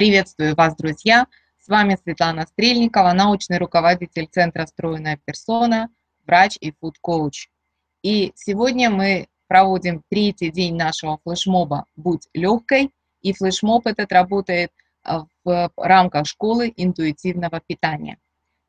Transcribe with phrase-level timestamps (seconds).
[0.00, 1.26] Приветствую вас, друзья!
[1.58, 5.90] С вами Светлана Стрельникова, научный руководитель Центра «Стройная персона»,
[6.24, 7.50] врач и фуд-коуч.
[8.02, 12.90] И сегодня мы проводим третий день нашего флешмоба «Будь легкой».
[13.20, 14.72] И флешмоб этот работает
[15.04, 18.16] а, в рамках школы интуитивного питания.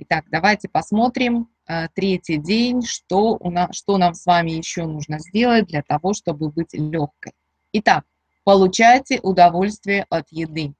[0.00, 5.18] Итак, давайте посмотрим а, третий день, что, у нас, что нам с вами еще нужно
[5.20, 7.32] сделать для того, чтобы быть легкой.
[7.72, 8.04] Итак,
[8.44, 10.74] получайте удовольствие от еды.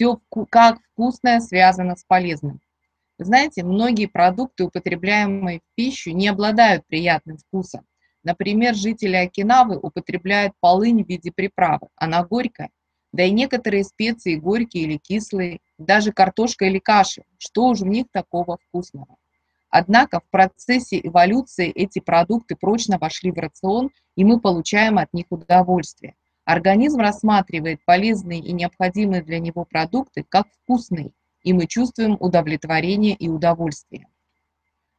[0.00, 0.18] Все,
[0.48, 2.62] как вкусное, связано с полезным.
[3.18, 7.84] Знаете, многие продукты, употребляемые в пищу, не обладают приятным вкусом.
[8.24, 12.70] Например, жители Окинавы употребляют полынь в виде приправы, она горькая.
[13.12, 17.24] Да и некоторые специи горькие или кислые, даже картошка или каша.
[17.36, 19.18] Что уж в них такого вкусного?
[19.68, 25.26] Однако в процессе эволюции эти продукты прочно вошли в рацион, и мы получаем от них
[25.28, 26.14] удовольствие.
[26.50, 31.12] Организм рассматривает полезные и необходимые для него продукты как вкусные,
[31.44, 34.08] и мы чувствуем удовлетворение и удовольствие.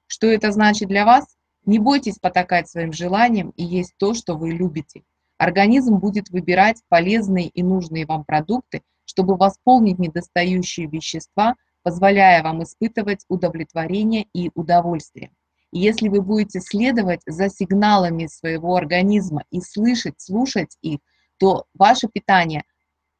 [0.08, 1.26] Что это значит для вас?
[1.66, 5.04] Не бойтесь потакать своим желаниям и есть то, что вы любите.
[5.38, 13.26] Организм будет выбирать полезные и нужные вам продукты, чтобы восполнить недостающие вещества, позволяя вам испытывать
[13.28, 15.32] удовлетворение и удовольствие.
[15.74, 21.00] И если вы будете следовать за сигналами своего организма и слышать, слушать их,
[21.42, 22.66] то ваше питание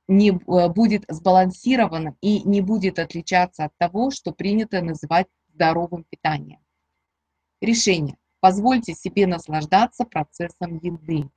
[0.08, 6.60] не э, будет сбалансированным и не будет отличаться от того, что принято называть здоровым питанием.
[7.62, 8.18] Решение.
[8.40, 11.32] Позвольте себе наслаждаться процессом еды.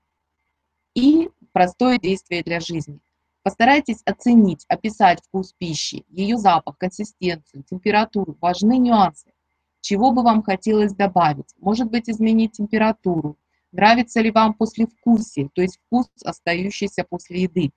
[0.95, 3.01] И простое действие для жизни.
[3.43, 8.37] Постарайтесь оценить, описать вкус пищи, ее запах, консистенцию, температуру.
[8.43, 9.33] Важны нюансы.
[9.81, 11.55] Чего бы вам хотелось добавить?
[11.57, 13.39] Может быть, изменить температуру?
[13.75, 17.73] Нравится ли вам послевкусие, то есть вкус, остающийся после еды?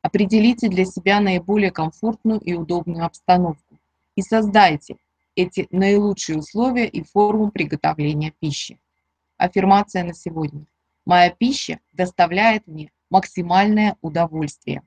[0.00, 3.78] Определите для себя наиболее комфортную и удобную обстановку
[4.14, 4.96] и создайте
[5.36, 8.80] эти наилучшие условия и форму приготовления пищи.
[9.36, 10.64] Аффирмация на сегодня.
[11.04, 14.80] Моя пища доставляет мне максимальное удовольствие.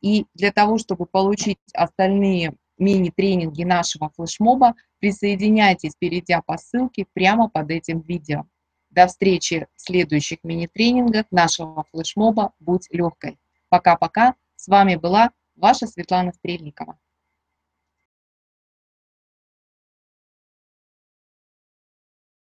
[0.00, 7.70] И для того, чтобы получить остальные мини-тренинги нашего флешмоба, присоединяйтесь, перейдя по ссылке прямо под
[7.70, 8.46] этим видео.
[8.92, 13.38] До встречи в следующих мини-тренингах нашего флешмоба «Будь легкой».
[13.70, 14.34] Пока-пока.
[14.54, 16.98] С вами была ваша Светлана Стрельникова.